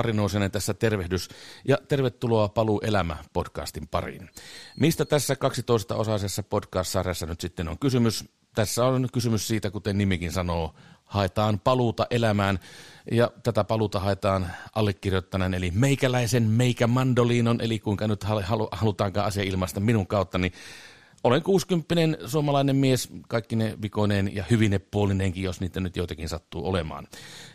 [0.00, 1.28] Harri Nousianen tässä tervehdys
[1.68, 4.30] ja tervetuloa Paluu elämä podcastin pariin.
[4.76, 8.24] Mistä tässä 12-osaisessa podcast-sarjassa nyt sitten on kysymys?
[8.54, 12.58] Tässä on kysymys siitä, kuten nimikin sanoo, haetaan paluuta elämään
[13.10, 18.24] ja tätä paluuta haetaan allekirjoittaneen eli meikäläisen meikä mandoliinon, eli kuinka nyt
[18.72, 20.52] halutaankaan asia ilmaista minun kautta, niin
[21.24, 21.94] olen 60
[22.26, 27.06] suomalainen mies, kaikki ne vikoineen ja hyvine puolineenkin, jos niitä nyt joitakin sattuu olemaan.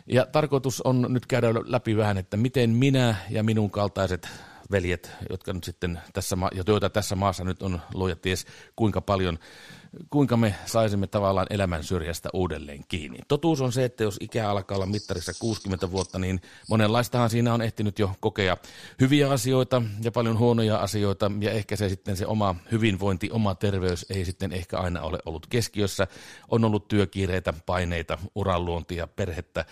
[0.06, 4.28] Ja tarkoitus on nyt käydä läpi vähän, että miten minä ja minun kaltaiset
[4.70, 9.38] veljet, jotka nyt sitten tässä, joita tässä maassa nyt on luoja ties kuinka paljon,
[10.10, 13.18] kuinka me saisimme tavallaan elämän syrjästä uudelleen kiinni.
[13.28, 17.62] Totuus on se, että jos ikä alkaa olla mittarissa 60 vuotta, niin monenlaistahan siinä on
[17.62, 18.56] ehtinyt jo kokea
[19.00, 24.06] hyviä asioita ja paljon huonoja asioita, ja ehkä se sitten se oma hyvinvointi, oma terveys
[24.10, 26.06] ei sitten ehkä aina ole ollut keskiössä.
[26.48, 29.64] On ollut työkiireitä, paineita, uranluontia, perhettä,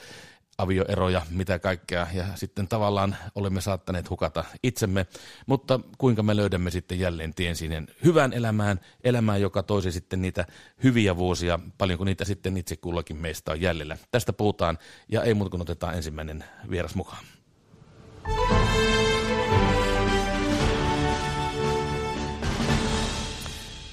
[0.58, 5.06] avioeroja, mitä kaikkea, ja sitten tavallaan olemme saattaneet hukata itsemme,
[5.46, 10.46] mutta kuinka me löydämme sitten jälleen tien siihen hyvään elämään, elämään, joka toisi sitten niitä
[10.82, 13.98] hyviä vuosia, paljonko niitä sitten itse kullakin meistä on jäljellä.
[14.10, 17.24] Tästä puhutaan, ja ei muuta kuin otetaan ensimmäinen vieras mukaan.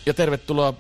[0.06, 0.74] Ja tervetuloa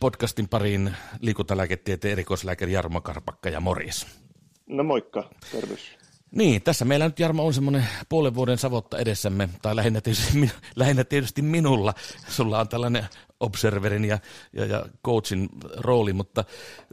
[0.00, 4.27] podcastin pariin liikuntalääketieteen erikoislääkäri Jarmo Karpakka ja Morjes.
[4.68, 5.98] No moikka, terveys.
[6.30, 11.04] Niin, tässä meillä nyt Jarmo on semmoinen puolen vuoden savotta edessämme, tai lähinnä tietysti, lähinnä
[11.04, 11.94] tietysti minulla.
[12.28, 13.06] Sulla on tällainen
[13.40, 14.18] observerin ja,
[14.52, 16.44] ja, ja coachin rooli, mutta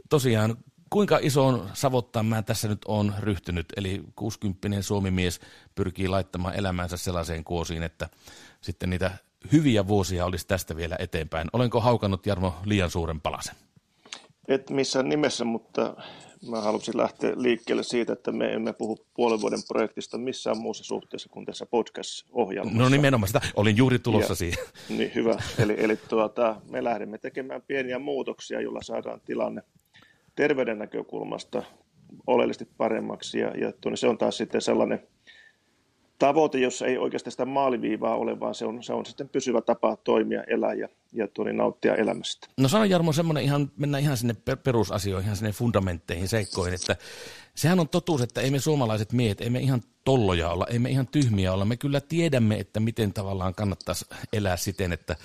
[0.08, 0.56] tosiaan
[0.90, 3.66] kuinka isoon savottaan mä tässä nyt on ryhtynyt?
[3.76, 5.40] Eli 60 suomimies
[5.74, 8.08] pyrkii laittamaan elämänsä sellaiseen kuosiin, että
[8.60, 9.10] sitten niitä
[9.52, 11.48] hyviä vuosia olisi tästä vielä eteenpäin.
[11.52, 13.54] Olenko haukannut Jarmo liian suuren palasen?
[14.48, 15.96] Et missään nimessä, mutta
[16.50, 21.28] mä halusin lähteä liikkeelle siitä, että me emme puhu puolen vuoden projektista missään muussa suhteessa
[21.28, 22.78] kuin tässä podcast-ohjelmassa.
[22.78, 24.64] No nimenomaan sitä, olin juuri tulossa ja, siihen.
[24.98, 29.62] Niin hyvä, eli, eli tuota, me lähdemme tekemään pieniä muutoksia, joilla saadaan tilanne
[30.36, 31.62] terveyden näkökulmasta
[32.26, 35.08] oleellisesti paremmaksi ja, ja tuonne, se on taas sitten sellainen
[36.18, 39.96] tavoite, jossa ei oikeastaan sitä maaliviivaa ole, vaan se on, se on sitten pysyvä tapa
[39.96, 42.48] toimia, elää ja, ja tuoni, nauttia elämästä.
[42.56, 44.34] No sano Jarmo semmoinen ihan, mennään ihan sinne
[44.64, 46.96] perusasioihin, ihan sinne fundamentteihin, seikkoihin, että
[47.56, 50.90] sehän on totuus, että ei me suomalaiset miehet, ei me ihan tolloja olla, ei me
[50.90, 51.64] ihan tyhmiä olla.
[51.64, 55.16] Me kyllä tiedämme, että miten tavallaan kannattaisi elää siten, että,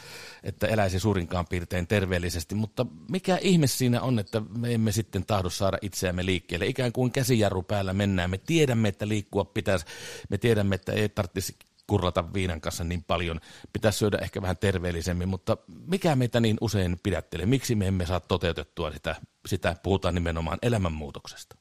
[0.44, 5.50] että eläisi suurinkaan piirtein terveellisesti, mutta mikä ihme siinä on, että me emme sitten tahdo
[5.50, 6.66] saada itseämme liikkeelle.
[6.66, 8.30] Ikään kuin käsijarru päällä mennään.
[8.30, 9.86] Me tiedämme, että liikkua pitäisi,
[10.30, 11.56] me tiedämme, että ei tarvitsisi
[11.88, 13.40] kurlata viinan kanssa niin paljon.
[13.74, 17.46] Pitäisi syödä ehkä vähän terveellisemmin, mutta mikä meitä niin usein pidättelee?
[17.46, 19.16] Miksi me emme saa toteutettua sitä,
[19.46, 21.61] sitä puhutaan nimenomaan elämänmuutoksesta?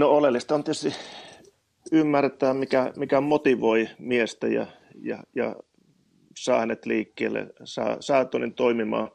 [0.00, 0.94] No oleellista on tietysti
[1.92, 4.66] ymmärtää, mikä, mikä motivoi miestä ja,
[5.02, 5.56] ja, ja
[6.38, 9.10] saa hänet liikkeelle, saa, saa toinen toimimaan.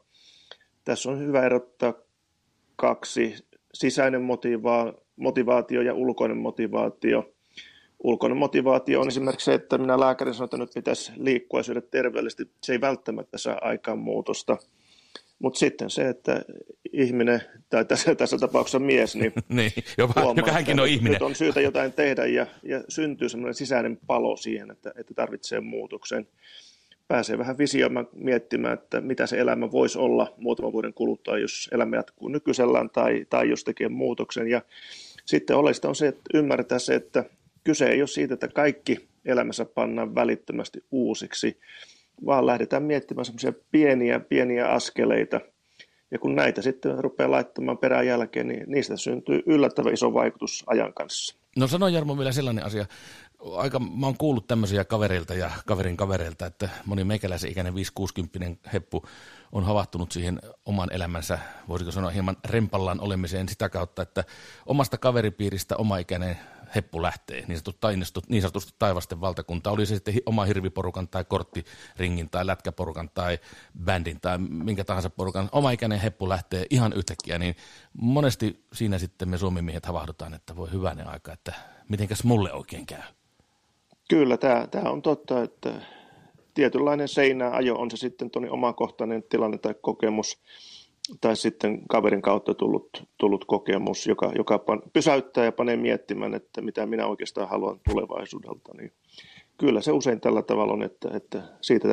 [0.84, 1.94] Tässä on hyvä erottaa
[2.76, 3.34] kaksi,
[3.74, 7.34] sisäinen motiva, motivaatio ja ulkoinen motivaatio.
[8.04, 11.80] Ulkoinen motivaatio on esimerkiksi se, että minä lääkärin sanon, että nyt pitäisi liikkua ja syödä
[11.80, 12.50] terveellisesti.
[12.62, 14.56] Se ei välttämättä saa aikaan muutosta.
[15.38, 16.42] Mutta sitten se, että
[16.92, 21.12] ihminen, tai tässä, tässä tapauksessa mies, niin, niin joka, huomaa, joka hänkin on ihminen.
[21.12, 25.60] Nyt on syytä jotain tehdä ja, ja syntyy semmoinen sisäinen palo siihen, että, että tarvitsee
[25.60, 26.28] muutoksen.
[27.08, 31.96] Pääsee vähän visioimaan miettimään, että mitä se elämä voisi olla muutaman vuoden kuluttua, jos elämä
[31.96, 34.48] jatkuu nykyisellään tai, tai jos tekee muutoksen.
[34.48, 34.62] Ja
[35.24, 37.24] sitten oleellista on se, että ymmärtää se, että
[37.64, 41.60] kyse ei ole siitä, että kaikki elämässä pannaan välittömästi uusiksi,
[42.26, 45.40] vaan lähdetään miettimään semmoisia pieniä, pieniä askeleita.
[46.16, 50.94] Ja kun näitä sitten rupeaa laittamaan perään jälkeen, niin niistä syntyy yllättävän iso vaikutus ajan
[50.94, 51.36] kanssa.
[51.56, 52.86] No sano Jarmo vielä sellainen asia.
[53.56, 57.76] Aika, mä oon kuullut tämmöisiä kavereilta ja kaverin kavereilta, että moni meikäläisen ikäinen 5-60
[58.72, 59.02] heppu
[59.52, 64.24] on havahtunut siihen oman elämänsä, voisiko sanoa hieman rempallaan olemiseen sitä kautta, että
[64.66, 66.38] omasta kaveripiiristä oma ikäinen
[66.74, 72.30] heppu lähtee, niin sanotusti, niin sanotusti taivasten valtakunta, oli se sitten oma hirviporukan tai korttiringin
[72.30, 73.38] tai lätkäporukan tai
[73.84, 77.56] bändin tai minkä tahansa porukan, oma ikäinen heppu lähtee ihan yhtäkkiä, niin
[78.00, 81.52] monesti siinä sitten me suomimiehet havahdutaan, että voi hyvänen aika, että
[81.88, 83.02] mitenkäs mulle oikein käy.
[84.08, 85.80] Kyllä, tämä, tämä on totta, että
[86.54, 90.38] tietynlainen seinääajo on se sitten tuonne omakohtainen tilanne tai kokemus,
[91.20, 92.88] tai sitten kaverin kautta tullut,
[93.18, 98.72] tullut kokemus, joka, joka pan, pysäyttää ja panee miettimään, että mitä minä oikeastaan haluan tulevaisuudelta,
[98.76, 98.92] niin
[99.58, 101.88] kyllä se usein tällä tavalla on, että, että siitä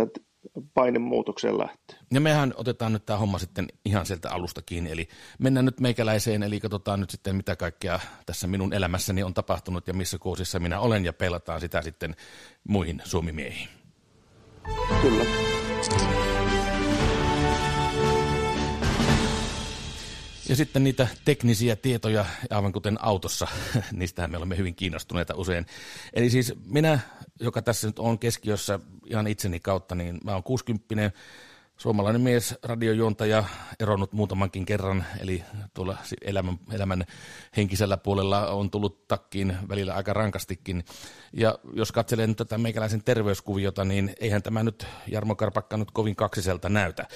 [0.73, 1.97] painemuutokseen lähtee.
[2.13, 5.07] Ja mehän otetaan nyt tämä homma sitten ihan sieltä alusta kiinni, eli
[5.39, 9.93] mennään nyt meikäläiseen, eli katsotaan nyt sitten mitä kaikkea tässä minun elämässäni on tapahtunut ja
[9.93, 12.15] missä kuusissa minä olen, ja pelataan sitä sitten
[12.67, 13.69] muihin suomimiehiin.
[15.01, 15.25] Kyllä.
[20.49, 23.47] Ja sitten niitä teknisiä tietoja, aivan kuten autossa,
[23.91, 25.65] niistähän me olemme hyvin kiinnostuneita usein.
[26.13, 26.99] Eli siis minä,
[27.39, 31.11] joka tässä nyt on keskiössä ihan itseni kautta, niin mä oon 60
[31.77, 33.43] suomalainen mies, radiojuontaja,
[33.79, 35.43] eronnut muutamankin kerran, eli
[35.73, 37.05] tuolla elämän, elämän
[37.57, 40.85] henkisellä puolella on tullut takkiin välillä aika rankastikin.
[41.33, 46.69] Ja jos katselen tätä meikäläisen terveyskuviota, niin eihän tämä nyt Jarmo Karpakka nyt kovin kaksiselta
[46.69, 47.07] näytä.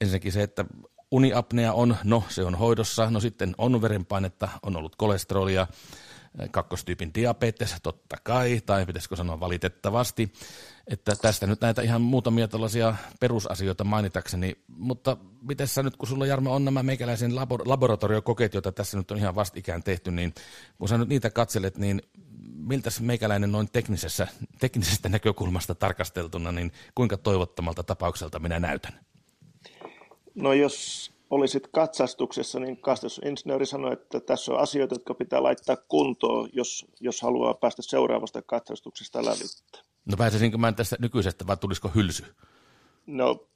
[0.00, 0.64] Ensinnäkin se, että
[1.10, 5.66] uniapnea on, no se on hoidossa, no sitten on verenpainetta, on ollut kolesterolia,
[6.50, 10.32] kakkostyypin diabetes, totta kai, tai pitäisikö sanoa valitettavasti,
[10.86, 16.26] että tästä nyt näitä ihan muutamia tällaisia perusasioita mainitakseni, mutta miten sä nyt, kun sulla
[16.26, 20.34] Jarmo on nämä meikäläisen labor- laboratoriokokeet, joita tässä nyt on ihan vastikään tehty, niin
[20.78, 22.02] kun sä nyt niitä katselet, niin
[22.54, 24.26] miltä se meikäläinen noin teknisessä,
[24.60, 29.06] teknisestä näkökulmasta tarkasteltuna, niin kuinka toivottomalta tapaukselta minä näytän?
[30.36, 36.48] No jos olisit katsastuksessa, niin katsastusinsinööri sanoi, että tässä on asioita, jotka pitää laittaa kuntoon,
[36.52, 39.44] jos, jos haluaa päästä seuraavasta katsastuksesta läpi.
[40.04, 42.24] No pääsisinkö mä tästä nykyisestä vai tulisiko hylsy?
[43.06, 43.46] No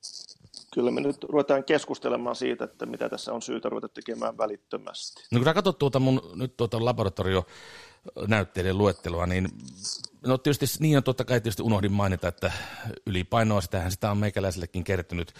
[0.74, 5.22] kyllä me nyt ruvetaan keskustelemaan siitä, että mitä tässä on syytä ruveta tekemään välittömästi.
[5.32, 7.46] No kun sä katsot tuota mun nyt tuota laboratorio
[8.28, 9.48] näytteiden luettelua, niin
[10.26, 12.52] no tietysti niin on totta kai tietysti unohdin mainita, että
[13.06, 15.34] ylipainoa, sitähän sitä on meikäläisellekin kertynyt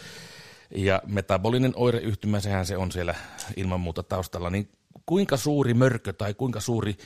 [0.74, 3.14] ja metabolinen oireyhtymä, sehän se on siellä
[3.56, 4.68] ilman muuta taustalla, niin
[5.06, 6.96] kuinka suuri mörkö tai kuinka suuri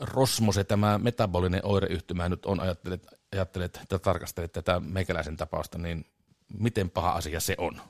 [0.00, 6.04] rosmo se tämä metabolinen oireyhtymä nyt on, ajattelet, ajattelet että tarkastelet tätä meikäläisen tapausta, niin
[6.58, 7.80] miten paha asia se on?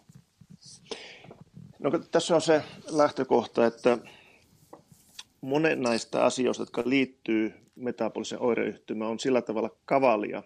[1.79, 3.99] No tässä on se lähtökohta, että
[5.41, 10.43] monet näistä asioista, jotka liittyy metabolisen oireyhtymään, on sillä tavalla kavalia,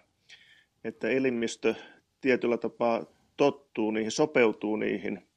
[0.83, 1.75] että elimistö
[2.21, 3.05] tietyllä tapaa
[3.37, 5.27] tottuu niihin, sopeutuu niihin.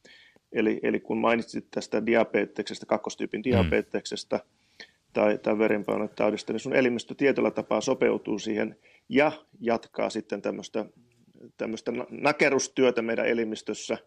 [0.52, 3.44] Eli, eli kun mainitsit tästä diabeteksestä, kakkostyypin mm.
[3.44, 4.86] diabeteksestä mm.
[5.12, 8.76] tai, tai verenpainotaudista, niin sun elimistö tietyllä tapaa sopeutuu siihen
[9.08, 10.84] ja jatkaa sitten tämmöistä,
[11.56, 13.98] tämmöistä nakerustyötä meidän elimistössä,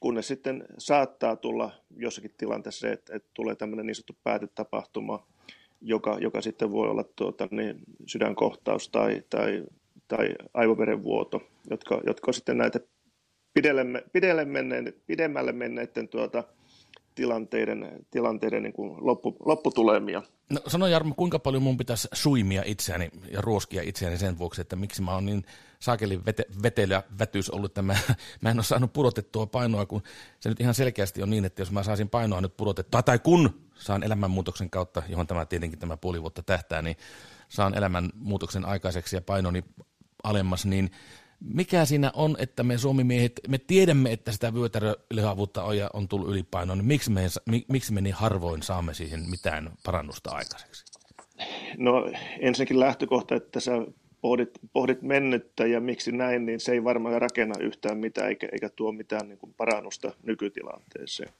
[0.00, 5.26] kunnes sitten saattaa tulla jossakin tilanteessa se, että, että tulee tämmöinen niin sanottu päätetapahtuma,
[5.80, 7.76] joka, joka sitten voi olla tuota, niin,
[8.06, 9.64] sydänkohtaus tai, tai,
[10.08, 12.80] tai aivoverenvuoto, jotka, jotka on sitten näitä
[14.12, 16.44] pidelle, menneiden, pidemmälle menneiden tuota,
[17.14, 20.22] tilanteiden, tilanteiden niin kuin loppu, lopputulemia.
[20.50, 24.76] No, sano Jarmo, kuinka paljon mun pitäisi suimia itseäni ja ruoskia itseäni sen vuoksi, että
[24.76, 25.44] miksi mä oon niin
[25.80, 27.02] saakelin vete, vetelä
[27.52, 27.96] ollut, että mä,
[28.40, 30.02] mä en ole saanut pudotettua painoa, kun
[30.40, 33.50] se nyt ihan selkeästi on niin, että jos mä saisin painoa nyt pudotettua, tai kun
[33.74, 36.96] saan elämänmuutoksen kautta, johon tämä tietenkin tämä puoli vuotta tähtää, niin
[37.48, 39.64] saan elämänmuutoksen aikaiseksi ja painoni
[40.22, 40.90] alemmas, niin
[41.44, 46.28] mikä siinä on, että me suomimiehet, me tiedämme, että sitä vyötärölihavuutta on ja on tullut
[46.28, 47.26] ylipainoa, niin miksi me,
[47.68, 50.84] miksi me niin harvoin saamme siihen mitään parannusta aikaiseksi?
[51.78, 52.10] No
[52.40, 53.72] ensinnäkin lähtökohta, että sä
[54.20, 58.68] pohdit, pohdit mennyttä ja miksi näin, niin se ei varmaan rakenna yhtään mitään eikä, eikä
[58.68, 61.32] tuo mitään niin kuin parannusta nykytilanteeseen.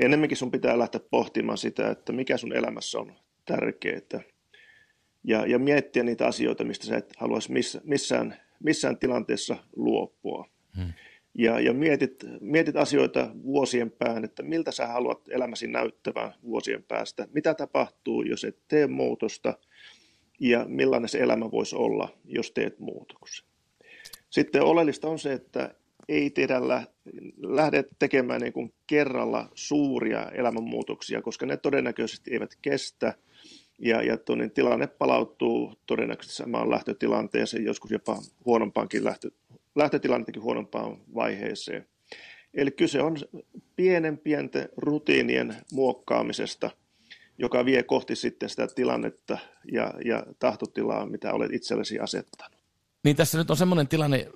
[0.00, 3.12] Enemmänkin sun pitää lähteä pohtimaan sitä, että mikä sun elämässä on
[3.44, 4.22] tärkeää
[5.24, 10.48] ja, ja miettiä niitä asioita, mistä sä et haluaisi miss, missään missään tilanteessa luopua.
[10.76, 10.92] Hmm.
[11.34, 17.28] Ja, ja mietit, mietit asioita vuosien päähän, että miltä sä haluat elämäsi näyttävän vuosien päästä,
[17.32, 19.58] mitä tapahtuu, jos et tee muutosta,
[20.40, 23.46] ja millainen se elämä voisi olla, jos teet muutoksen.
[24.30, 25.74] Sitten oleellista on se, että
[26.08, 26.60] ei tehdä
[27.36, 33.14] lähde tekemään niin kuin kerralla suuria elämänmuutoksia, koska ne todennäköisesti eivät kestä–
[33.78, 39.30] ja, ja niin tilanne palautuu todennäköisesti samaan lähtötilanteeseen, joskus jopa huonompaankin lähtö,
[39.74, 41.86] lähtötilannettakin huonompaan vaiheeseen.
[42.54, 43.16] Eli kyse on
[43.76, 46.70] pienen pienten rutiinien muokkaamisesta,
[47.38, 49.38] joka vie kohti sitten sitä tilannetta
[49.72, 52.60] ja, ja tahtotilaa, mitä olet itsellesi asettanut.
[53.04, 54.28] Niin tässä nyt on semmoinen tilanne,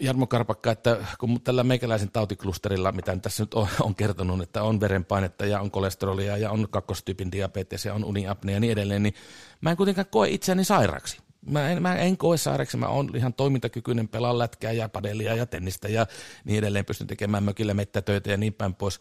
[0.00, 4.80] Jarmo Karpakka, että kun tällä meikäläisen tautiklusterilla, mitä tässä nyt on, on kertonut, että on
[4.80, 9.14] verenpainetta ja on kolesterolia ja on kakkostyypin diabetes ja on uniapnea ja niin edelleen, niin
[9.60, 11.18] mä en kuitenkaan koe itseäni sairaaksi.
[11.46, 15.46] Mä en, mä en koe sairaaksi, mä oon ihan toimintakykyinen, pelaan lätkää ja padelia ja
[15.46, 16.06] tennistä ja
[16.44, 19.00] niin edelleen, pystyn tekemään mökillä mettätöitä ja niin päin pois.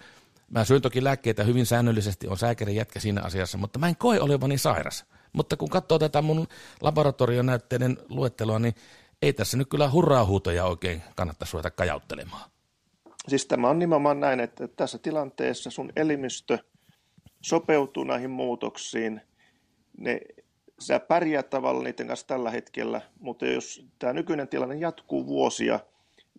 [0.49, 4.19] Mä syön toki lääkkeitä hyvin säännöllisesti, on sääkärin jätkä siinä asiassa, mutta mä en koe
[4.19, 5.05] olevani sairas.
[5.33, 6.47] Mutta kun katsoo tätä mun
[6.81, 8.75] laboratorionäytteiden luetteloa, niin
[9.21, 12.49] ei tässä nyt kyllä hurraa huutoja oikein kannattaisi ruveta kajauttelemaan.
[13.27, 16.57] Siis tämä on nimenomaan näin, että tässä tilanteessa sun elimistö
[17.41, 19.21] sopeutuu näihin muutoksiin.
[19.97, 20.21] Ne,
[20.79, 25.79] sä pärjäät tavallaan niiden kanssa tällä hetkellä, mutta jos tämä nykyinen tilanne jatkuu vuosia,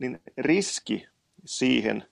[0.00, 1.06] niin riski
[1.44, 2.04] siihen,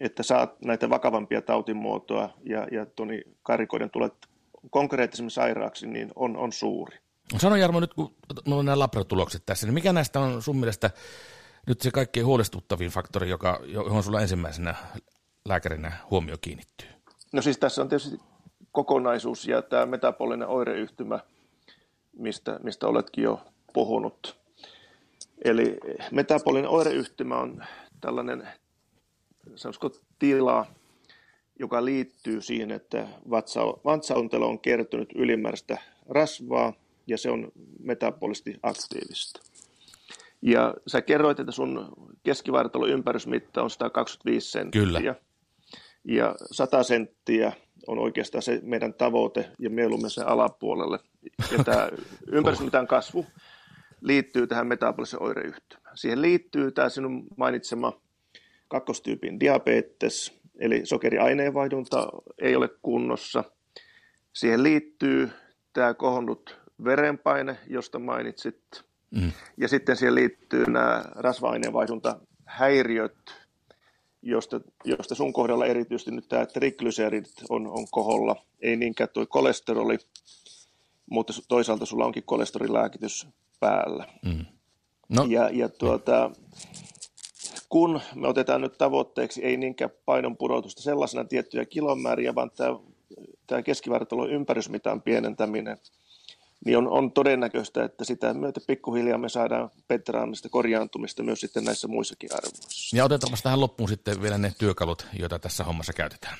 [0.00, 4.14] että saat näitä vakavampia tautimuotoa ja, ja toni karikoiden tulet
[4.70, 6.98] konkreettisemmin sairaaksi, niin on, on suuri.
[7.38, 8.14] Sano Jarmo nyt, kun
[8.46, 10.90] meillä on nämä labratulokset tässä, niin mikä näistä on sun mielestä
[11.66, 14.74] nyt se kaikkein huolestuttavin faktori, joka, johon sulla ensimmäisenä
[15.44, 16.88] lääkärinä huomio kiinnittyy?
[17.32, 18.20] No siis tässä on tietysti
[18.72, 21.20] kokonaisuus ja tämä metabolinen oireyhtymä,
[22.18, 23.40] mistä, mistä oletkin jo
[23.72, 24.40] puhunut.
[25.44, 25.78] Eli
[26.10, 27.64] metabolinen oireyhtymä on
[28.00, 28.48] tällainen
[29.54, 30.66] sanoisiko, tila,
[31.58, 33.08] joka liittyy siihen, että
[33.84, 36.72] vatsauntelo on kertynyt ylimääräistä rasvaa
[37.10, 37.52] ja se on
[37.82, 39.40] metabolisesti aktiivista.
[40.42, 44.82] Ja sä kerroit, että sun keskivartalon ympärysmitta on 125 senttiä.
[44.82, 45.14] Kyllä.
[46.04, 47.52] Ja 100 senttiä
[47.86, 50.98] on oikeastaan se meidän tavoite ja mieluummin sen alapuolelle.
[51.52, 51.88] Ja tämä
[52.36, 53.26] ympärysmitan kasvu
[54.00, 55.96] liittyy tähän metabolisen oireyhtymään.
[55.96, 58.00] Siihen liittyy tämä sinun mainitsema
[58.68, 63.44] kakkostyypin diabetes, eli sokeriaineenvaihdunta ei ole kunnossa.
[64.32, 65.30] Siihen liittyy
[65.72, 69.32] tämä kohonnut verenpaine, josta mainitsit, mm.
[69.56, 73.34] ja sitten siihen liittyy nämä rasva-aineenvaihduntahäiriöt,
[74.22, 79.98] josta, josta sun kohdalla erityisesti nyt tämä triglyceridit on, on koholla, ei niinkään tuo kolesteroli,
[81.10, 83.26] mutta toisaalta sulla onkin kolesterilääkitys
[83.60, 84.06] päällä.
[84.24, 84.44] Mm.
[85.08, 85.26] No.
[85.28, 86.30] Ja, ja tuota,
[87.68, 92.78] kun me otetaan nyt tavoitteeksi ei niinkään painon pudotusta sellaisena tiettyjä kilomääriä, vaan tämä,
[93.46, 95.78] tämä keskivartalon ympärysmitan pienentäminen,
[96.64, 101.88] niin on, on todennäköistä, että sitä myötä pikkuhiljaa me saadaan petraamista, korjaantumista myös sitten näissä
[101.88, 102.96] muissakin arvoissa.
[102.96, 106.38] Ja otetaanpa tähän loppuun sitten vielä ne työkalut, joita tässä hommassa käytetään.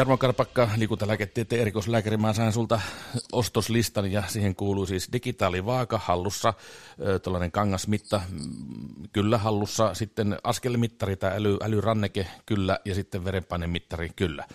[0.00, 2.80] Jarmo Karpakka, liikuntalääketieteen erikoislääkäri, mä sain sulta
[3.32, 6.54] ostoslistan ja siihen kuuluu siis digitaalivaaka hallussa,
[7.22, 14.46] tällainen kangasmitta mm, kyllä hallussa, sitten askelmittari tai äly, älyranneke kyllä ja sitten verenpainemittari kyllä.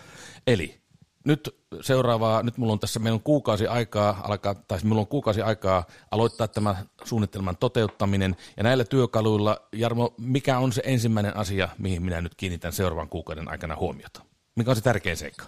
[0.48, 0.80] Eli
[1.24, 5.08] nyt seuraavaa, nyt mulla on tässä, meillä on kuukausi aikaa alkaa, tai siis mulla on
[5.08, 11.70] kuukausi aikaa aloittaa tämä suunnitelman toteuttaminen, ja näillä työkaluilla, Jarmo, mikä on se ensimmäinen asia,
[11.78, 14.35] mihin minä nyt kiinnitän seuraavan kuukauden aikana huomiota?
[14.56, 15.46] Mikä on se tärkein seikka?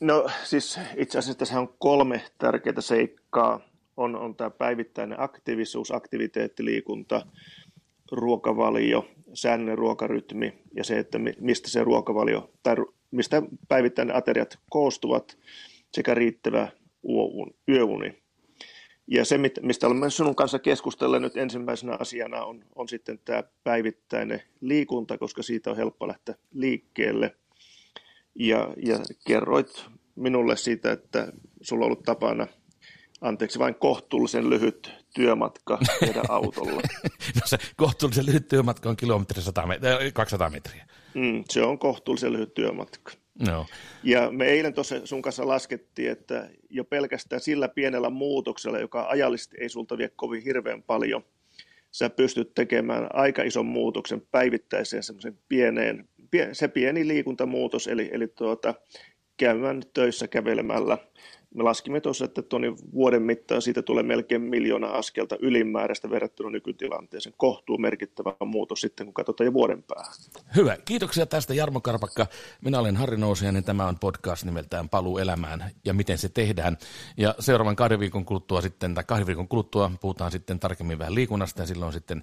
[0.00, 3.60] No siis itse asiassa tässä on kolme tärkeää seikkaa.
[3.96, 7.26] On, on tämä päivittäinen aktiivisuus, aktiviteetti, liikunta,
[8.12, 12.76] ruokavalio, säännöllinen ruokarytmi ja se, että mistä se ruokavalio tai
[13.10, 15.38] mistä päivittäinen ateriat koostuvat
[15.92, 16.68] sekä riittävä
[17.68, 18.22] yöuni.
[19.06, 24.42] Ja se, mistä olemme sinun kanssa keskustella nyt ensimmäisenä asiana on, on sitten tämä päivittäinen
[24.60, 27.36] liikunta, koska siitä on helppo lähteä liikkeelle–
[28.34, 29.84] ja, ja kerroit
[30.16, 32.46] minulle siitä, että sulla on ollut tapana,
[33.20, 36.82] anteeksi, vain kohtuullisen lyhyt työmatka tehdä autolla.
[37.34, 40.86] no se kohtuullisen lyhyt työmatka on kilometri 100 met- 200 metriä.
[41.14, 43.12] Mm, se on kohtuullisen lyhyt työmatka.
[43.46, 43.66] No.
[44.02, 49.56] Ja me eilen tuossa sun kanssa laskettiin, että jo pelkästään sillä pienellä muutoksella, joka ajallisesti
[49.60, 51.24] ei sulta vie kovin hirveän paljon,
[51.90, 56.08] sä pystyt tekemään aika ison muutoksen päivittäiseen semmoisen pieneen
[56.52, 58.74] se pieni liikuntamuutos, eli, eli tuota,
[59.36, 60.98] käymään töissä kävelemällä.
[61.54, 67.34] Me laskimme tuossa, että tuonne vuoden mittaan siitä tulee melkein miljoona askelta ylimääräistä verrattuna nykytilanteeseen.
[67.38, 70.14] Kohtuu merkittävä muutos sitten, kun katsotaan jo vuoden päähän.
[70.56, 70.76] Hyvä.
[70.84, 72.26] Kiitoksia tästä Jarmo Karpakka.
[72.64, 73.64] Minä olen Harri Nousiainen.
[73.64, 76.76] Tämä on podcast nimeltään Paluu elämään ja miten se tehdään.
[77.16, 81.62] Ja seuraavan kahden viikon kuluttua sitten, tai kahden viikon kuluttua puhutaan sitten tarkemmin vähän liikunnasta
[81.62, 82.22] ja silloin sitten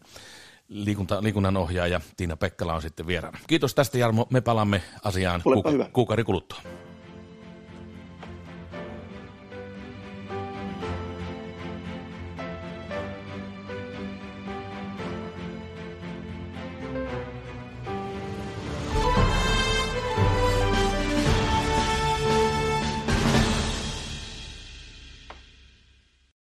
[0.72, 3.38] liikunta, liikunnan ohjaaja Tiina Pekkala on sitten vieraana.
[3.48, 6.60] Kiitos tästä Jarmo, me palaamme asiaan kuuka- kuukauden kuluttua.